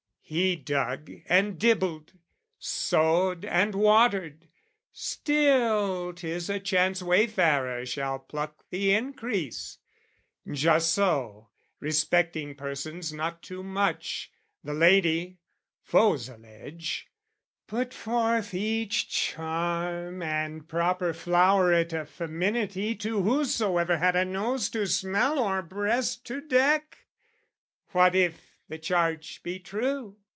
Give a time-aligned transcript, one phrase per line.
[0.33, 2.13] He dug and dibbled,
[2.57, 4.47] sowed and watered,
[4.93, 9.79] still 'Tis a chance wayfarer shall pluck the increase.
[10.49, 11.49] Just so,
[11.81, 14.31] respecting persons not too much,
[14.63, 15.39] The lady,
[15.83, 17.09] foes allege,
[17.67, 24.87] put forth each charm And proper floweret of feminity To whosoever had a nose to
[24.87, 26.99] smell Or breast to deck:
[27.91, 30.15] what if the charge be true?